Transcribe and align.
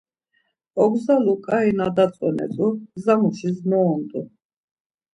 Ogzalu 0.83 1.35
ǩai 1.45 1.69
na 1.77 1.87
datzonet̆u, 1.95 2.67
gzamuşis 2.95 3.57
noont̆u. 3.69 4.21